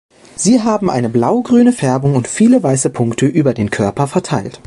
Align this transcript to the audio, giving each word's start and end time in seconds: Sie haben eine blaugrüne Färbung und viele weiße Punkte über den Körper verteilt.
Sie 0.35 0.63
haben 0.63 0.89
eine 0.89 1.09
blaugrüne 1.09 1.71
Färbung 1.73 2.15
und 2.15 2.27
viele 2.27 2.63
weiße 2.63 2.89
Punkte 2.89 3.27
über 3.27 3.53
den 3.53 3.69
Körper 3.69 4.07
verteilt. 4.07 4.59